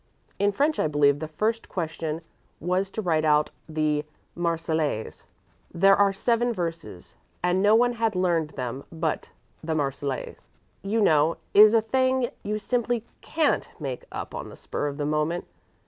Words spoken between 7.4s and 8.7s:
and no one had learned